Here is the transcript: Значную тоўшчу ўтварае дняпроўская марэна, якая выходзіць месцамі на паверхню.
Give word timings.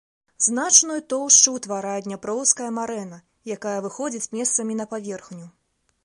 Значную 0.45 0.95
тоўшчу 1.13 1.51
ўтварае 1.57 1.97
дняпроўская 2.07 2.69
марэна, 2.77 3.19
якая 3.57 3.75
выходзіць 3.87 4.31
месцамі 4.39 4.73
на 4.81 4.85
паверхню. 4.95 5.47